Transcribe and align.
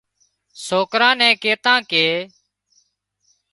سوڪران 0.67 1.13
نين 1.19 1.33
ڪيتان 1.43 1.79
ڪي 1.91 2.05